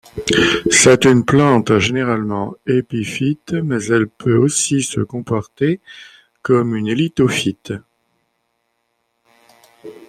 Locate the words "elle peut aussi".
3.83-4.81